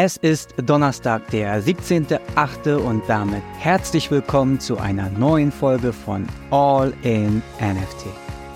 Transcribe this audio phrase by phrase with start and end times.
[0.00, 2.76] Es ist Donnerstag, der 17.8.
[2.76, 8.06] und damit herzlich willkommen zu einer neuen Folge von All in NFT.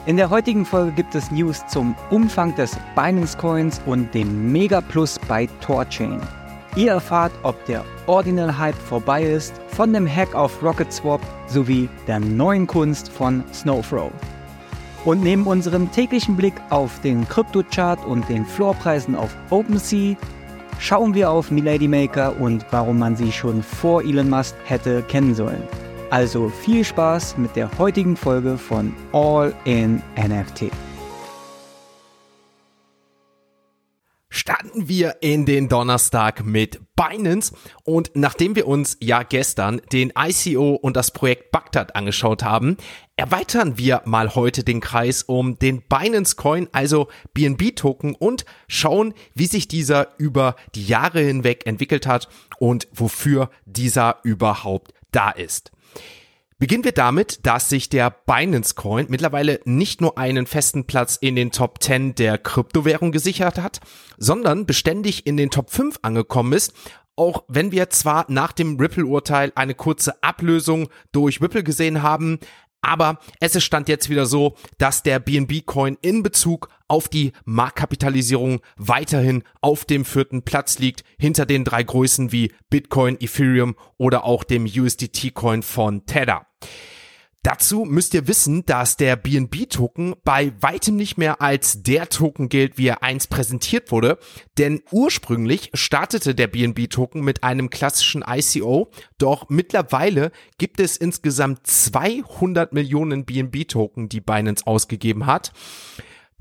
[0.06, 4.80] In der heutigen Folge gibt es News zum Umfang des Binance Coins und dem Mega
[4.80, 6.20] Plus bei Torchain.
[6.76, 11.88] Ihr erfahrt, ob der Ordinal Hype vorbei ist, von dem Hack auf Rocket Swap sowie
[12.06, 14.12] der neuen Kunst von Snowthrow.
[15.04, 20.14] Und neben unserem täglichen Blick auf den Kryptochart und den Floorpreisen auf OpenSea
[20.78, 25.34] schauen wir auf Milady Maker und warum man sie schon vor Elon Musk hätte kennen
[25.34, 25.62] sollen.
[26.10, 30.70] Also viel Spaß mit der heutigen Folge von All in NFT.
[34.72, 37.52] Starten wir in den Donnerstag mit Binance
[37.84, 42.78] und nachdem wir uns ja gestern den ICO und das Projekt Bagdad angeschaut haben,
[43.16, 49.12] erweitern wir mal heute den Kreis um den Binance Coin, also BNB Token und schauen,
[49.34, 55.70] wie sich dieser über die Jahre hinweg entwickelt hat und wofür dieser überhaupt da ist.
[56.62, 61.34] Beginnen wir damit, dass sich der Binance Coin mittlerweile nicht nur einen festen Platz in
[61.34, 63.80] den Top 10 der Kryptowährung gesichert hat,
[64.16, 66.72] sondern beständig in den Top 5 angekommen ist,
[67.16, 72.38] auch wenn wir zwar nach dem Ripple-Urteil eine kurze Ablösung durch Ripple gesehen haben,
[72.82, 77.32] aber es ist stand jetzt wieder so, dass der BNB Coin in Bezug auf die
[77.44, 84.24] Marktkapitalisierung weiterhin auf dem vierten Platz liegt, hinter den drei Größen wie Bitcoin, Ethereum oder
[84.24, 86.46] auch dem USDT Coin von Tether.
[87.44, 92.78] Dazu müsst ihr wissen, dass der BNB-Token bei weitem nicht mehr als der Token gilt,
[92.78, 94.18] wie er einst präsentiert wurde,
[94.58, 102.72] denn ursprünglich startete der BNB-Token mit einem klassischen ICO, doch mittlerweile gibt es insgesamt 200
[102.72, 105.52] Millionen BNB-Token, die Binance ausgegeben hat.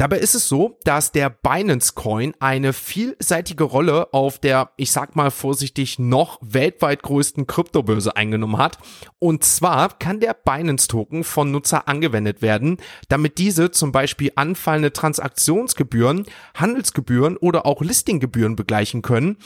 [0.02, 5.16] Dabei ist es so, dass der Binance Coin eine vielseitige Rolle auf der, ich sag
[5.16, 8.79] mal vorsichtig, noch weltweit größten Kryptobörse eingenommen hat.
[9.19, 12.77] Und zwar kann der Binance Token von Nutzer angewendet werden,
[13.09, 16.25] damit diese zum Beispiel anfallende Transaktionsgebühren,
[16.56, 19.38] Handelsgebühren oder auch Listinggebühren begleichen können.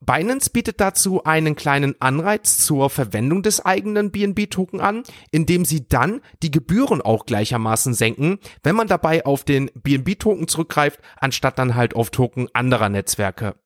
[0.00, 6.22] Binance bietet dazu einen kleinen Anreiz zur Verwendung des eigenen BNB-Token an, indem sie dann
[6.42, 11.94] die Gebühren auch gleichermaßen senken, wenn man dabei auf den BNB-Token zurückgreift, anstatt dann halt
[11.94, 13.56] auf Token anderer Netzwerke.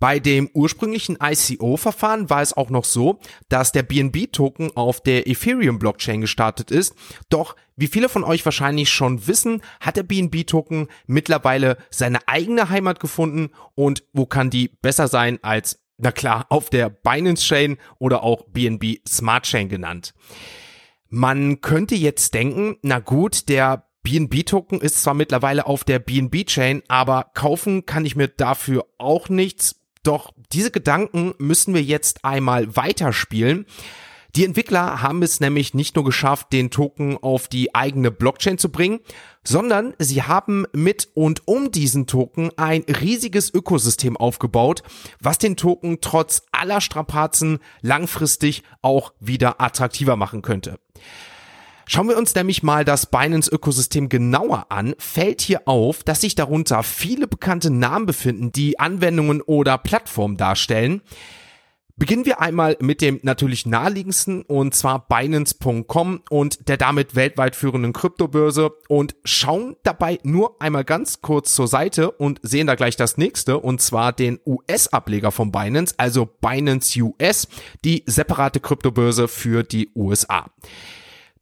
[0.00, 6.20] Bei dem ursprünglichen ICO-Verfahren war es auch noch so, dass der BNB-Token auf der Ethereum-Blockchain
[6.20, 6.94] gestartet ist.
[7.30, 13.00] Doch, wie viele von euch wahrscheinlich schon wissen, hat der BNB-Token mittlerweile seine eigene Heimat
[13.00, 13.50] gefunden.
[13.74, 18.98] Und wo kann die besser sein als, na klar, auf der Binance-Chain oder auch BNB
[19.06, 20.14] Smart Chain genannt.
[21.08, 27.30] Man könnte jetzt denken, na gut, der BNB-Token ist zwar mittlerweile auf der BNB-Chain, aber
[27.34, 29.77] kaufen kann ich mir dafür auch nichts.
[30.02, 33.66] Doch diese Gedanken müssen wir jetzt einmal weiterspielen.
[34.36, 38.70] Die Entwickler haben es nämlich nicht nur geschafft, den Token auf die eigene Blockchain zu
[38.70, 39.00] bringen,
[39.42, 44.82] sondern sie haben mit und um diesen Token ein riesiges Ökosystem aufgebaut,
[45.18, 50.78] was den Token trotz aller Strapazen langfristig auch wieder attraktiver machen könnte.
[51.90, 56.82] Schauen wir uns nämlich mal das Binance-Ökosystem genauer an, fällt hier auf, dass sich darunter
[56.82, 61.00] viele bekannte Namen befinden, die Anwendungen oder Plattformen darstellen.
[61.96, 67.94] Beginnen wir einmal mit dem natürlich naheliegendsten und zwar Binance.com und der damit weltweit führenden
[67.94, 73.16] Kryptobörse und schauen dabei nur einmal ganz kurz zur Seite und sehen da gleich das
[73.16, 77.48] nächste und zwar den US-Ableger von Binance, also Binance US,
[77.82, 80.44] die separate Kryptobörse für die USA.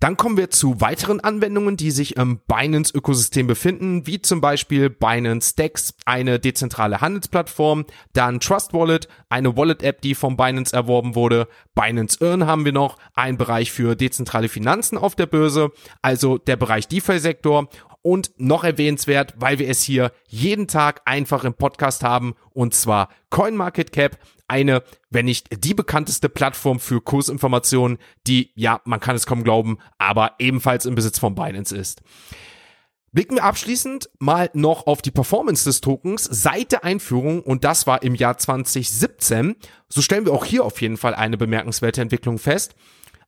[0.00, 5.56] Dann kommen wir zu weiteren Anwendungen, die sich im Binance-Ökosystem befinden, wie zum Beispiel Binance
[5.56, 12.18] Dex, eine dezentrale Handelsplattform, dann Trust Wallet, eine Wallet-App, die von Binance erworben wurde, Binance
[12.20, 15.70] Earn haben wir noch, ein Bereich für dezentrale Finanzen auf der Börse,
[16.02, 17.68] also der Bereich DeFi-Sektor
[18.06, 23.08] und noch erwähnenswert, weil wir es hier jeden Tag einfach im Podcast haben, und zwar
[23.30, 27.98] CoinMarketCap, eine, wenn nicht die bekannteste Plattform für Kursinformationen,
[28.28, 32.00] die, ja, man kann es kaum glauben, aber ebenfalls im Besitz von Binance ist.
[33.10, 37.88] Blicken wir abschließend mal noch auf die Performance des Tokens seit der Einführung und das
[37.88, 39.56] war im Jahr 2017.
[39.88, 42.76] So stellen wir auch hier auf jeden Fall eine bemerkenswerte Entwicklung fest.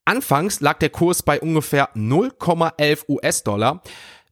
[0.09, 3.83] Anfangs lag der Kurs bei ungefähr 0,11 US-Dollar.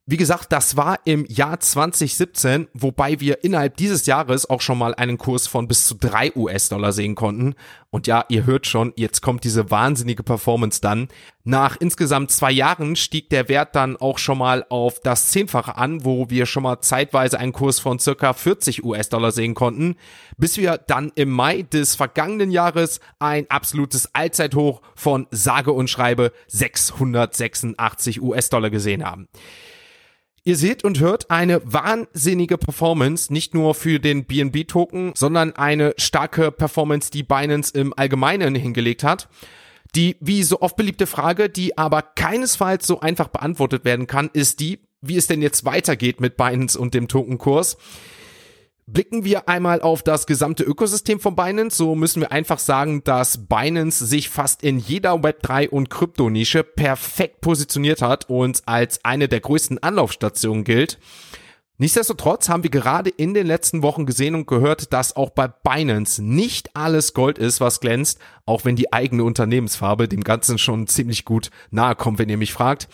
[0.08, 4.94] Wie gesagt, das war im Jahr 2017, wobei wir innerhalb dieses Jahres auch schon mal
[4.94, 7.56] einen Kurs von bis zu drei US-Dollar sehen konnten.
[7.90, 11.08] Und ja, ihr hört schon, jetzt kommt diese wahnsinnige Performance dann.
[11.42, 16.04] Nach insgesamt zwei Jahren stieg der Wert dann auch schon mal auf das Zehnfache an,
[16.04, 19.96] wo wir schon mal zeitweise einen Kurs von circa 40 US-Dollar sehen konnten,
[20.36, 26.30] bis wir dann im Mai des vergangenen Jahres ein absolutes Allzeithoch von sage und schreibe
[26.46, 29.26] 686 US-Dollar gesehen haben.
[30.46, 36.52] Ihr seht und hört eine wahnsinnige Performance, nicht nur für den BNB-Token, sondern eine starke
[36.52, 39.28] Performance, die Binance im Allgemeinen hingelegt hat.
[39.96, 44.60] Die wie so oft beliebte Frage, die aber keinesfalls so einfach beantwortet werden kann, ist
[44.60, 47.76] die, wie es denn jetzt weitergeht mit Binance und dem Tokenkurs.
[48.88, 53.48] Blicken wir einmal auf das gesamte Ökosystem von Binance, so müssen wir einfach sagen, dass
[53.48, 59.40] Binance sich fast in jeder Web3 und Kryptonische perfekt positioniert hat und als eine der
[59.40, 61.00] größten Anlaufstationen gilt.
[61.78, 66.22] Nichtsdestotrotz haben wir gerade in den letzten Wochen gesehen und gehört, dass auch bei Binance
[66.22, 71.24] nicht alles Gold ist, was glänzt, auch wenn die eigene Unternehmensfarbe dem Ganzen schon ziemlich
[71.24, 72.88] gut nahe kommt, wenn ihr mich fragt.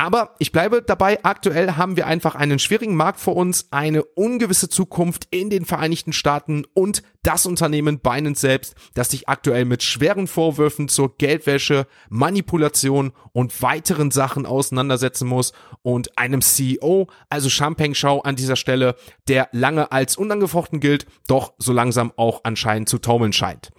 [0.00, 4.68] Aber ich bleibe dabei, aktuell haben wir einfach einen schwierigen Markt vor uns, eine ungewisse
[4.68, 10.28] Zukunft in den Vereinigten Staaten und das Unternehmen Binance selbst, das sich aktuell mit schweren
[10.28, 15.52] Vorwürfen zur Geldwäsche, Manipulation und weiteren Sachen auseinandersetzen muss
[15.82, 18.94] und einem CEO, also Champagne Shao an dieser Stelle,
[19.26, 23.72] der lange als unangefochten gilt, doch so langsam auch anscheinend zu taumeln scheint.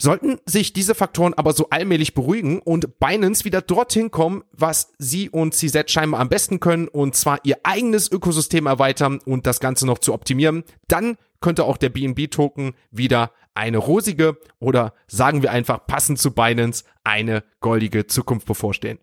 [0.00, 5.28] Sollten sich diese Faktoren aber so allmählich beruhigen und Binance wieder dorthin kommen, was sie
[5.28, 9.86] und CZ scheinbar am besten können, und zwar ihr eigenes Ökosystem erweitern und das Ganze
[9.86, 15.86] noch zu optimieren, dann könnte auch der BNB-Token wieder eine rosige oder sagen wir einfach
[15.86, 18.98] passend zu Binance eine goldige Zukunft bevorstehen.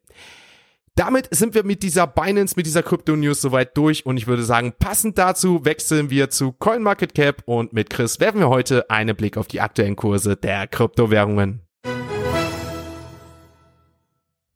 [0.97, 4.73] Damit sind wir mit dieser Binance, mit dieser Crypto-News soweit durch und ich würde sagen,
[4.79, 9.47] passend dazu wechseln wir zu CoinMarketCap und mit Chris werfen wir heute einen Blick auf
[9.47, 11.61] die aktuellen Kurse der Kryptowährungen.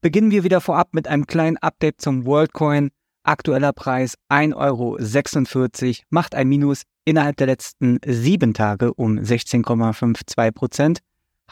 [0.02, 2.90] Beginnen wir wieder vorab mit einem kleinen Update zum WorldCoin.
[3.22, 11.00] Aktueller Preis 1,46 Euro, macht ein Minus innerhalb der letzten sieben Tage um 16,52 Prozent.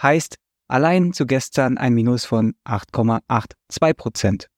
[0.02, 0.38] Heißt,
[0.68, 4.50] allein zu gestern ein Minus von 8,82 Prozent.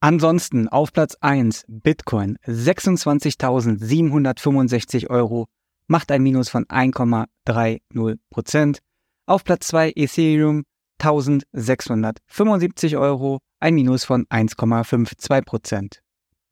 [0.00, 5.48] Ansonsten auf Platz 1 Bitcoin 26.765 Euro,
[5.88, 8.78] macht ein Minus von 1,30%.
[9.26, 10.62] Auf Platz 2 Ethereum
[11.00, 15.98] 1675 Euro, ein Minus von 1,52%.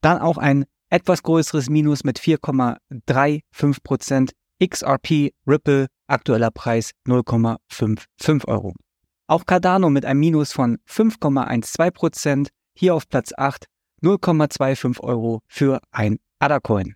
[0.01, 4.33] Dann auch ein etwas größeres Minus mit 4,35%.
[4.59, 8.73] XRP Ripple, aktueller Preis 0,55 Euro.
[9.29, 13.67] Auch Cardano mit einem Minus von 5,12%, hier auf Platz 8
[14.03, 16.95] 0,25 Euro für ein ADA-Coin.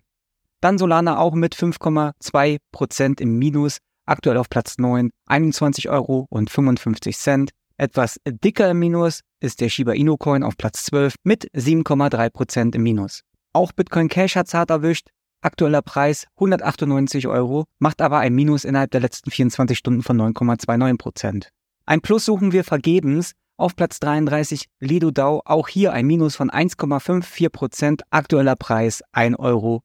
[0.61, 7.17] Dann Solana auch mit 5,2% im Minus, aktuell auf Platz 9 21 Euro und 55
[7.17, 7.51] Cent.
[7.77, 12.83] Etwas dicker im Minus ist der Shiba Inu Coin auf Platz 12 mit 7,3% im
[12.83, 13.21] Minus.
[13.53, 15.09] Auch Bitcoin Cash hat's hart erwischt.
[15.41, 21.47] Aktueller Preis 198 Euro, macht aber ein Minus innerhalb der letzten 24 Stunden von 9,29%.
[21.87, 26.49] Ein Plus suchen wir vergebens, auf Platz 33 Lido DAO, auch hier ein Minus von
[26.49, 29.83] 1,54%, aktueller Preis 1,58 Euro.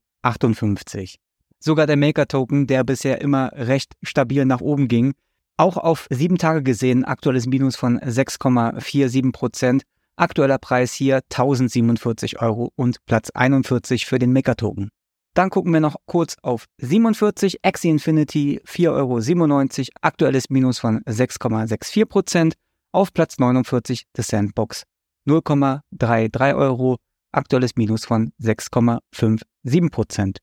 [1.59, 5.13] Sogar der Maker-Token, der bisher immer recht stabil nach oben ging,
[5.59, 9.83] auch auf sieben Tage gesehen, aktuelles Minus von 6,47%,
[10.17, 14.91] aktueller Preis hier 1047 Euro und Platz 41 für den Maker-Token.
[15.35, 22.55] Dann gucken wir noch kurz auf 47, Axie Infinity 4,97 Euro, aktuelles Minus von 6,64%,
[22.97, 24.85] auf Platz 49 The Sandbox
[25.29, 26.97] 0,33 Euro,
[27.31, 30.39] aktuelles Minus von 6,57 Prozent.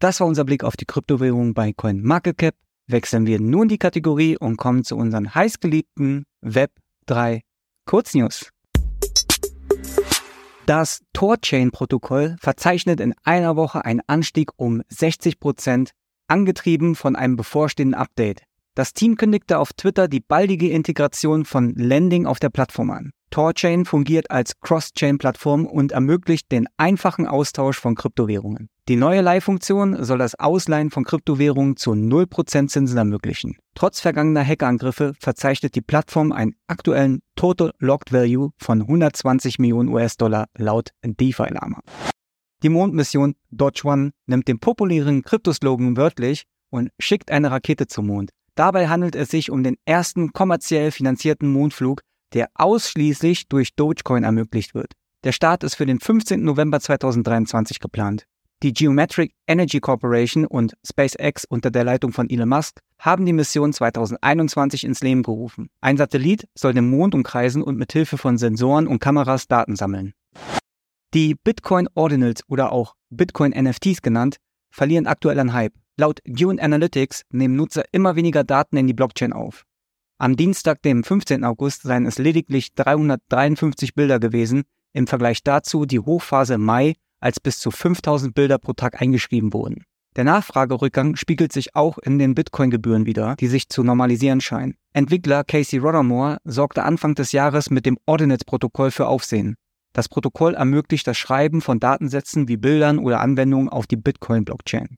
[0.00, 2.56] Das war unser Blick auf die Kryptowährung bei CoinMarketCap.
[2.88, 6.72] Wechseln wir nun die Kategorie und kommen zu unseren heißgeliebten Web
[7.06, 7.42] 3
[7.86, 8.50] Kurznews.
[10.66, 15.92] Das Torchain-Protokoll verzeichnet in einer Woche einen Anstieg um 60%, Prozent,
[16.26, 18.42] angetrieben von einem bevorstehenden Update.
[18.74, 23.12] Das Team kündigte auf Twitter die baldige Integration von Lending auf der Plattform an.
[23.30, 28.70] Torchain fungiert als Cross-Chain-Plattform und ermöglicht den einfachen Austausch von Kryptowährungen.
[28.88, 33.56] Die neue Leihfunktion soll das Ausleihen von Kryptowährungen zu 0% Zinsen ermöglichen.
[33.74, 40.46] Trotz vergangener Hackerangriffe verzeichnet die Plattform einen aktuellen Total Locked Value von 120 Millionen US-Dollar
[40.56, 41.80] laut DeFi-Lama.
[42.62, 48.30] Die Mondmission Dodge One nimmt den populären Kryptoslogan wörtlich und schickt eine Rakete zum Mond.
[48.54, 52.02] Dabei handelt es sich um den ersten kommerziell finanzierten Mondflug,
[52.34, 54.92] der ausschließlich durch Dogecoin ermöglicht wird.
[55.24, 56.42] Der Start ist für den 15.
[56.42, 58.26] November 2023 geplant.
[58.62, 63.72] Die Geometric Energy Corporation und SpaceX unter der Leitung von Elon Musk haben die Mission
[63.72, 65.68] 2021 ins Leben gerufen.
[65.80, 70.12] Ein Satellit soll den Mond umkreisen und mit Hilfe von Sensoren und Kameras Daten sammeln.
[71.12, 74.36] Die Bitcoin Ordinals oder auch Bitcoin NFTs genannt,
[74.70, 75.74] verlieren aktuell an Hype.
[75.98, 79.64] Laut Dune Analytics nehmen Nutzer immer weniger Daten in die Blockchain auf.
[80.16, 81.44] Am Dienstag, dem 15.
[81.44, 84.62] August, seien es lediglich 353 Bilder gewesen,
[84.94, 89.52] im Vergleich dazu die Hochphase im Mai, als bis zu 5000 Bilder pro Tag eingeschrieben
[89.52, 89.84] wurden.
[90.16, 94.76] Der Nachfragerückgang spiegelt sich auch in den Bitcoin-Gebühren wieder, die sich zu normalisieren scheinen.
[94.94, 99.56] Entwickler Casey Rothermore sorgte Anfang des Jahres mit dem Ordinate-Protokoll für Aufsehen.
[99.92, 104.96] Das Protokoll ermöglicht das Schreiben von Datensätzen wie Bildern oder Anwendungen auf die Bitcoin-Blockchain.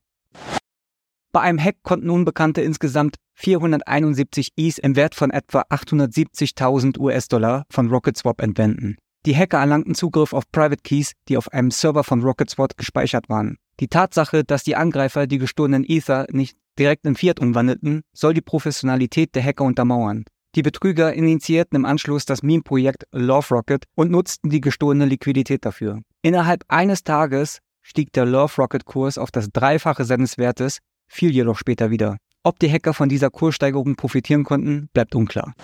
[1.35, 7.91] Bei einem Hack konnten Unbekannte insgesamt 471 ETH im Wert von etwa 870.000 US-Dollar von
[7.91, 8.99] RocketSwap entwenden.
[9.27, 13.57] Die Hacker erlangten Zugriff auf Private Keys, die auf einem Server von RocketSwap gespeichert waren.
[13.81, 18.41] Die Tatsache, dass die Angreifer die gestohlenen Ether nicht direkt in Fiat umwandelten, soll die
[18.41, 20.27] Professionalität der Hacker untermauern.
[20.55, 26.01] Die Betrüger initiierten im Anschluss das Meme-Projekt Love Rocket und nutzten die gestohlene Liquidität dafür.
[26.23, 30.79] Innerhalb eines Tages stieg der Love Rocket Kurs auf das Dreifache seines Wertes,
[31.15, 32.19] fiel jedoch später wieder.
[32.43, 35.55] Ob die Hacker von dieser Kurssteigerung profitieren konnten, bleibt unklar.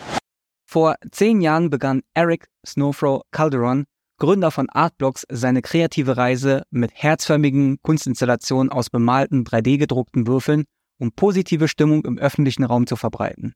[0.66, 3.84] Vor zehn Jahren begann Eric Snowfro Calderon,
[4.18, 10.64] Gründer von Artblocks, seine kreative Reise mit herzförmigen Kunstinstallationen aus bemalten 3D-gedruckten Würfeln,
[10.98, 13.54] um positive Stimmung im öffentlichen Raum zu verbreiten.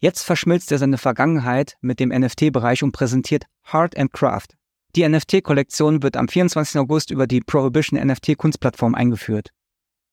[0.00, 4.48] Jetzt verschmilzt er seine Vergangenheit mit dem NFT-Bereich und präsentiert Heart and Craft.
[4.96, 6.80] Die NFT-Kollektion wird am 24.
[6.80, 9.50] August über die Prohibition NFT-Kunstplattform eingeführt.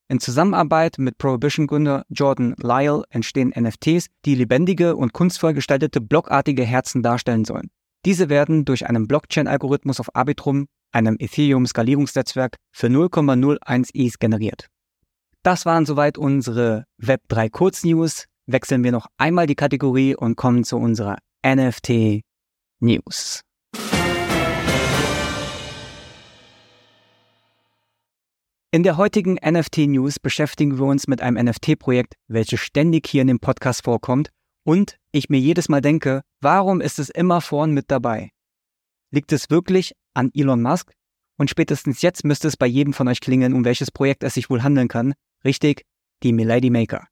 [0.10, 7.04] In Zusammenarbeit mit Prohibition-Gründer Jordan Lyle entstehen NFTs, die lebendige und kunstvoll gestaltete blockartige Herzen
[7.04, 7.70] darstellen sollen.
[8.06, 14.68] Diese werden durch einen Blockchain-Algorithmus auf Arbitrum, einem Ethereum-Skalierungsnetzwerk, für 0,01 ETH generiert.
[15.44, 20.78] Das waren soweit unsere Web3 Kurznews wechseln wir noch einmal die Kategorie und kommen zu
[20.78, 22.22] unserer NFT
[22.80, 23.42] News.
[28.70, 33.30] In der heutigen NFT News beschäftigen wir uns mit einem NFT-Projekt, welches ständig hier in
[33.30, 34.30] dem Podcast vorkommt
[34.66, 38.32] und ich mir jedes Mal denke, warum ist es immer vorn mit dabei?
[39.10, 40.92] Liegt es wirklich an Elon Musk?
[41.38, 44.50] Und spätestens jetzt müsste es bei jedem von euch klingen, um welches Projekt es sich
[44.50, 45.14] wohl handeln kann.
[45.46, 45.86] Richtig,
[46.24, 47.08] die Milady Maker.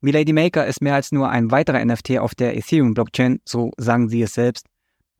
[0.00, 4.22] Milady Maker ist mehr als nur ein weiterer NFT auf der Ethereum-Blockchain, so sagen sie
[4.22, 4.64] es selbst.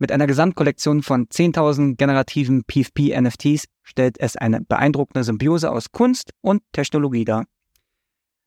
[0.00, 6.62] Mit einer Gesamtkollektion von 10.000 generativen PFP-NFTs stellt es eine beeindruckende Symbiose aus Kunst und
[6.72, 7.46] Technologie dar.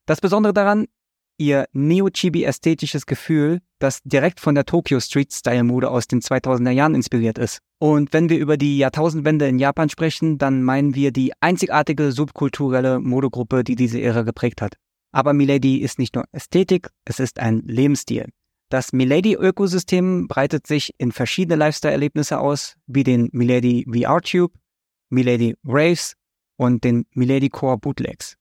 [0.05, 0.87] Das Besondere daran,
[1.37, 7.59] ihr Neo-Chibi-ästhetisches Gefühl, das direkt von der Tokyo Street-Style-Mode aus den 2000er Jahren inspiriert ist.
[7.79, 12.99] Und wenn wir über die Jahrtausendwende in Japan sprechen, dann meinen wir die einzigartige subkulturelle
[12.99, 14.75] Modegruppe, die diese Ära geprägt hat.
[15.11, 18.29] Aber Milady ist nicht nur Ästhetik, es ist ein Lebensstil.
[18.71, 24.53] Das Milady-Ökosystem breitet sich in verschiedene Lifestyle-Erlebnisse aus, wie den Milady VR-Tube,
[25.09, 26.13] Milady Raves
[26.55, 28.37] und den Milady Core Bootlegs.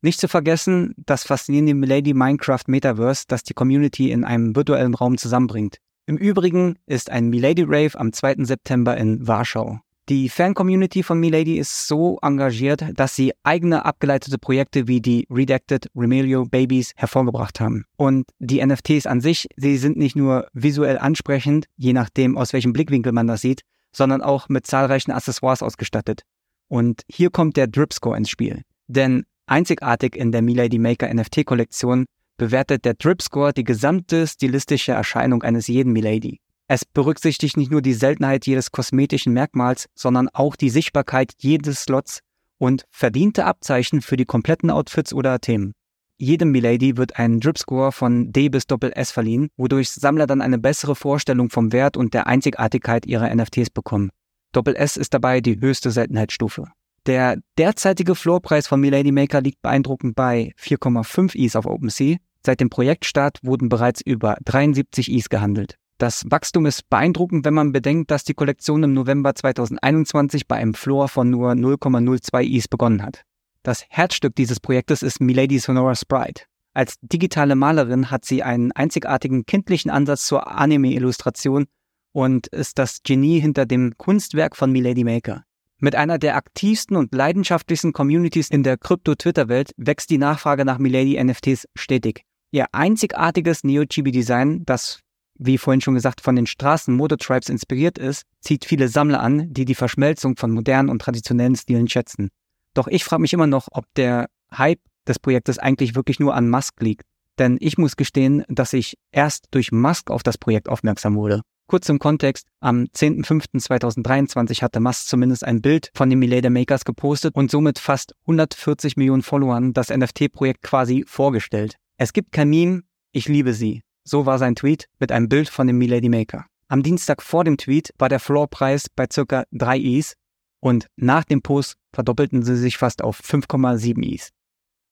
[0.00, 5.18] Nicht zu vergessen, das faszinierende Milady Minecraft Metaverse, das die Community in einem virtuellen Raum
[5.18, 5.76] zusammenbringt.
[6.06, 8.36] Im Übrigen ist ein Milady Rave am 2.
[8.44, 9.80] September in Warschau.
[10.08, 15.88] Die Fan-Community von Milady ist so engagiert, dass sie eigene abgeleitete Projekte wie die Redacted
[15.94, 17.84] Remelio Babies hervorgebracht haben.
[17.96, 22.72] Und die NFTs an sich, sie sind nicht nur visuell ansprechend, je nachdem aus welchem
[22.72, 26.22] Blickwinkel man das sieht, sondern auch mit zahlreichen Accessoires ausgestattet.
[26.66, 28.62] Und hier kommt der Drip Score ins Spiel.
[28.88, 35.42] Denn einzigartig in der Milady Maker NFT-Kollektion bewertet der Drip Score die gesamte stilistische Erscheinung
[35.42, 36.40] eines jeden Milady.
[36.72, 42.20] Es berücksichtigt nicht nur die Seltenheit jedes kosmetischen Merkmals, sondern auch die Sichtbarkeit jedes Slots
[42.58, 45.72] und verdiente Abzeichen für die kompletten Outfits oder Themen.
[46.16, 50.58] Jedem Milady wird ein Drip-Score von D bis Doppel S verliehen, wodurch Sammler dann eine
[50.58, 54.10] bessere Vorstellung vom Wert und der Einzigartigkeit ihrer NFTs bekommen.
[54.52, 56.68] Doppel S ist dabei die höchste Seltenheitsstufe.
[57.04, 62.18] Der derzeitige Floorpreis von Milady Maker liegt beeindruckend bei 4,5 ETH auf OpenSea.
[62.46, 65.79] Seit dem Projektstart wurden bereits über 73 ETH gehandelt.
[66.00, 70.72] Das Wachstum ist beeindruckend, wenn man bedenkt, dass die Kollektion im November 2021 bei einem
[70.72, 73.26] Floor von nur 0,02 ETH begonnen hat.
[73.62, 76.44] Das Herzstück dieses Projektes ist Milady Sonora Sprite.
[76.72, 81.66] Als digitale Malerin hat sie einen einzigartigen kindlichen Ansatz zur Anime-Illustration
[82.12, 85.44] und ist das Genie hinter dem Kunstwerk von Milady Maker.
[85.80, 91.22] Mit einer der aktivsten und leidenschaftlichsten Communities in der Krypto-Twitter-Welt wächst die Nachfrage nach Milady
[91.22, 92.24] NFTs stetig.
[92.52, 95.02] Ihr einzigartiges Neo-Chibi-Design, das
[95.40, 99.64] wie vorhin schon gesagt, von den Straßen Motor-Tribes inspiriert ist, zieht viele Sammler an, die
[99.64, 102.28] die Verschmelzung von modernen und traditionellen Stilen schätzen.
[102.74, 106.50] Doch ich frage mich immer noch, ob der Hype des Projektes eigentlich wirklich nur an
[106.50, 107.02] Musk liegt.
[107.38, 111.40] Denn ich muss gestehen, dass ich erst durch Musk auf das Projekt aufmerksam wurde.
[111.66, 117.34] Kurz zum Kontext, am 10.05.2023 hatte Musk zumindest ein Bild von den Milady Makers gepostet
[117.34, 121.76] und somit fast 140 Millionen Followern das NFT-Projekt quasi vorgestellt.
[121.96, 122.82] Es gibt kein Meme,
[123.12, 123.82] ich liebe sie.
[124.10, 126.44] So war sein Tweet mit einem Bild von dem Milady Maker.
[126.66, 130.14] Am Dienstag vor dem Tweet war der Floorpreis bei circa 3 Is
[130.58, 134.30] und nach dem Post verdoppelten sie sich fast auf 5,7 Is.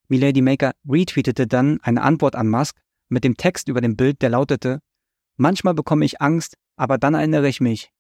[0.06, 4.30] Milady Maker retweetete dann eine Antwort an Musk mit dem Text über dem Bild, der
[4.30, 4.78] lautete,
[5.36, 7.90] Manchmal bekomme ich Angst, aber dann erinnere ich mich.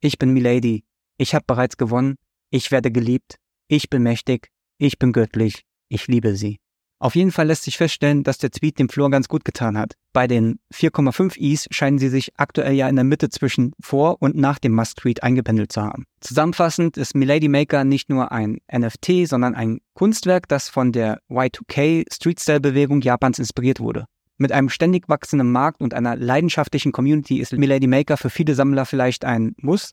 [0.00, 0.86] Ich bin Milady.
[1.18, 2.16] Ich habe bereits gewonnen.
[2.48, 3.36] Ich werde geliebt.
[3.68, 4.48] Ich bin mächtig.
[4.78, 5.66] Ich bin göttlich.
[5.90, 6.56] Ich liebe sie.
[7.04, 9.92] Auf jeden Fall lässt sich feststellen, dass der Tweet dem Floor ganz gut getan hat.
[10.14, 14.36] Bei den 4,5 Is scheinen sie sich aktuell ja in der Mitte zwischen vor und
[14.36, 16.06] nach dem Must-Tweet eingependelt zu haben.
[16.20, 22.06] Zusammenfassend ist Milady Maker nicht nur ein NFT, sondern ein Kunstwerk, das von der Y2K
[22.10, 24.06] Street-Style-Bewegung Japans inspiriert wurde.
[24.38, 28.86] Mit einem ständig wachsenden Markt und einer leidenschaftlichen Community ist Milady Maker für viele Sammler
[28.86, 29.90] vielleicht ein Muss.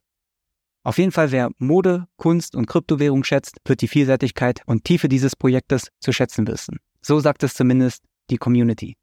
[0.86, 5.36] Auf jeden Fall, wer Mode, Kunst und Kryptowährung schätzt, wird die Vielseitigkeit und Tiefe dieses
[5.36, 6.80] Projektes zu schätzen wissen.
[7.02, 8.96] So sagt es zumindest die Community.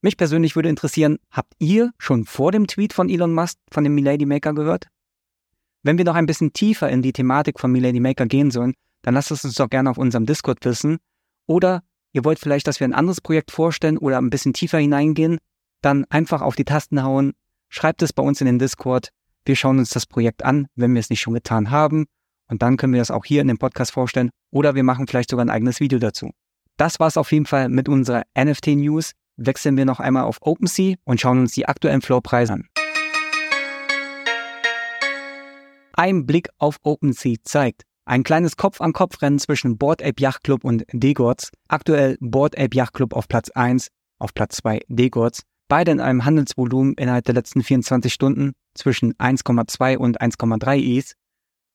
[0.00, 3.94] Mich persönlich würde interessieren, habt ihr schon vor dem Tweet von Elon Musk von dem
[3.94, 4.88] Milady Maker gehört?
[5.82, 9.14] Wenn wir noch ein bisschen tiefer in die Thematik von Milady Maker gehen sollen, dann
[9.14, 10.98] lasst es uns doch gerne auf unserem Discord wissen.
[11.46, 11.82] Oder
[12.12, 15.38] ihr wollt vielleicht, dass wir ein anderes Projekt vorstellen oder ein bisschen tiefer hineingehen,
[15.82, 17.34] dann einfach auf die Tasten hauen,
[17.68, 19.10] schreibt es bei uns in den Discord.
[19.44, 22.06] Wir schauen uns das Projekt an, wenn wir es nicht schon getan haben.
[22.48, 25.30] Und dann können wir das auch hier in dem Podcast vorstellen oder wir machen vielleicht
[25.30, 26.30] sogar ein eigenes Video dazu.
[26.76, 29.12] Das war's auf jeden Fall mit unserer NFT-News.
[29.36, 32.68] Wechseln wir noch einmal auf OpenSea und schauen uns die aktuellen Floorpreise an.
[35.92, 41.50] Ein Blick auf OpenSea zeigt, ein kleines Kopf-an-Kopf-Rennen zwischen Board Ape Yacht Club und Degords.
[41.68, 43.88] Aktuell Board Ape Yacht Club auf Platz 1,
[44.18, 45.42] auf Platz 2 Degords.
[45.68, 51.14] Beide in einem Handelsvolumen innerhalb der letzten 24 Stunden zwischen 1,2 und 1,3 Is.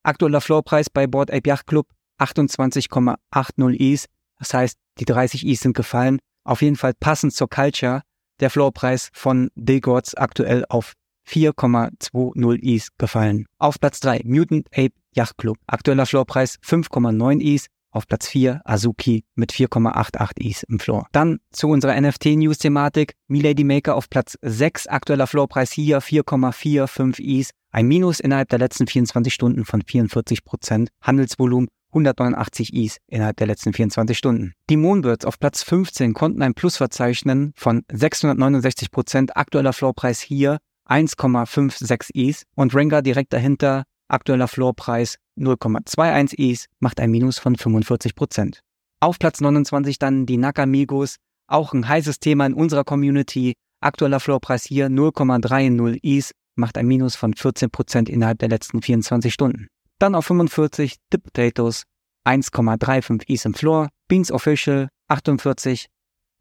[0.03, 1.88] Aktueller Floorpreis bei Board Ape Yacht Club
[2.20, 4.06] 28,80 Is.
[4.39, 6.19] Das heißt, die 30 Is sind gefallen.
[6.43, 8.01] Auf jeden Fall passend zur Culture.
[8.39, 10.93] Der Floorpreis von Degords aktuell auf
[11.27, 13.45] 4,20 Is gefallen.
[13.60, 15.58] Auf Platz 3 Mutant Ape Yacht Club.
[15.67, 17.67] Aktueller Floorpreis 5,9 Is.
[17.91, 21.08] Auf Platz 4 Azuki mit 4,88 Is im Floor.
[21.12, 23.13] Dann zu unserer NFT-News-Thematik.
[23.28, 24.88] Milady Maker auf Platz 6.
[24.88, 27.49] Aktueller Floorpreis hier 4,45 Is.
[27.71, 30.89] Ein Minus innerhalb der letzten 24 Stunden von 44 Prozent.
[31.02, 34.54] Handelsvolumen 189 Is innerhalb der letzten 24 Stunden.
[34.69, 39.36] Die Moonbirds auf Platz 15 konnten ein Plus verzeichnen von 669 Prozent.
[39.36, 47.12] Aktueller Floorpreis hier 1,56 Is und Rengar direkt dahinter Aktueller Floorpreis 0,21 Is macht ein
[47.12, 48.62] Minus von 45 Prozent.
[48.99, 53.54] Auf Platz 29 dann die Nakamigos, auch ein heißes Thema in unserer Community.
[53.82, 59.34] Aktueller Floorpreis hier 0,30 Is macht ein Minus von 14 Prozent innerhalb der letzten 24
[59.34, 59.67] Stunden.
[60.00, 61.84] Dann auf 45 The Potatoes
[62.26, 65.88] 1,35 Is im Floor, Beans Official 48,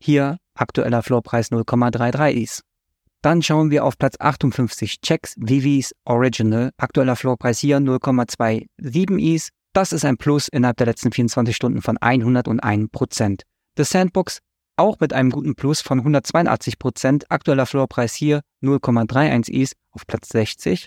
[0.00, 2.62] hier aktueller Floorpreis 0,33 Is.
[3.20, 6.70] Dann schauen wir auf Platz 58 Checks Vivis Original.
[6.76, 9.48] Aktueller Floorpreis hier 0,27 Is.
[9.72, 13.42] Das ist ein Plus innerhalb der letzten 24 Stunden von 101%.
[13.76, 14.38] The Sandbox
[14.76, 17.24] auch mit einem guten Plus von 182%.
[17.28, 20.86] Aktueller Floorpreis hier 0,31 Is auf Platz 60.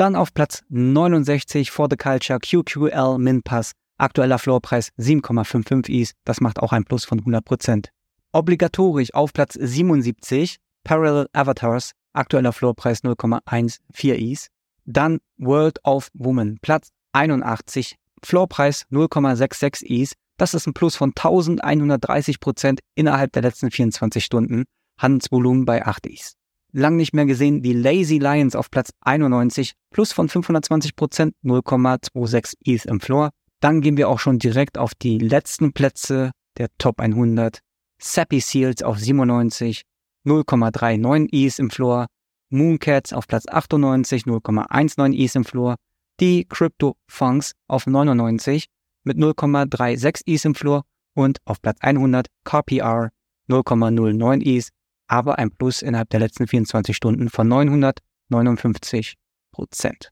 [0.00, 3.72] Dann auf Platz 69 For the Culture QQL Min Pass.
[3.98, 6.12] Aktueller Floorpreis 7,55 Is.
[6.24, 7.88] Das macht auch ein Plus von 100%.
[8.32, 14.46] Obligatorisch auf Platz 77 Parallel Avatars, aktueller Floorpreis 0,14 Is.
[14.86, 20.14] Dann World of Woman, Platz 81, Floorpreis 0,66 Is.
[20.38, 24.64] Das ist ein Plus von 1130 Prozent innerhalb der letzten 24 Stunden.
[24.96, 26.39] Handelsvolumen bei 8 Is.
[26.72, 32.54] Lang nicht mehr gesehen, die Lazy Lions auf Platz 91, Plus von 520 Prozent, 0,26
[32.64, 33.30] Is im Floor.
[33.60, 37.60] Dann gehen wir auch schon direkt auf die letzten Plätze der Top 100.
[38.00, 39.82] Sappy Seals auf 97,
[40.24, 42.06] 0,39 Is im Floor,
[42.48, 45.76] Mooncats auf Platz 98, 0,19 Is im Floor,
[46.20, 48.66] die Crypto Funks auf 99
[49.04, 50.82] mit 0,36 Is im Floor
[51.14, 53.10] und auf Platz 100 KPR
[53.48, 54.68] 0,09 Is,
[55.10, 59.14] aber ein Plus innerhalb der letzten 24 Stunden von 959
[59.52, 60.10] Prozent.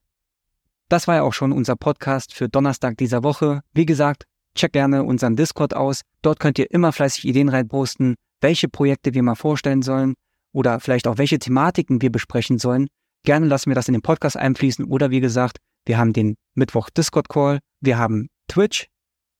[0.88, 3.60] Das war ja auch schon unser Podcast für Donnerstag dieser Woche.
[3.72, 6.02] Wie gesagt, check gerne unseren Discord aus.
[6.22, 10.14] Dort könnt ihr immer fleißig Ideen reinposten welche Projekte wir mal vorstellen sollen.
[10.52, 12.88] oder vielleicht auch welche Thematiken wir besprechen sollen,
[13.22, 16.88] gerne lassen wir das in den Podcast einfließen oder wie gesagt, wir haben den Mittwoch
[16.88, 18.86] Discord Call, wir haben Twitch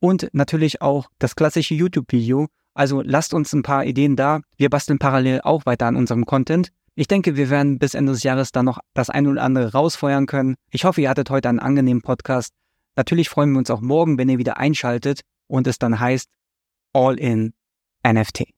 [0.01, 2.49] und natürlich auch das klassische YouTube-Video.
[2.79, 4.41] Also lasst uns ein paar Ideen da.
[4.57, 6.71] Wir basteln parallel auch weiter an unserem Content.
[6.95, 10.27] Ich denke, wir werden bis Ende des Jahres dann noch das eine oder andere rausfeuern
[10.27, 10.55] können.
[10.71, 12.53] Ich hoffe, ihr hattet heute einen angenehmen Podcast.
[12.95, 16.29] Natürlich freuen wir uns auch morgen, wenn ihr wieder einschaltet und es dann heißt
[16.93, 17.53] All in
[18.07, 18.58] NFT.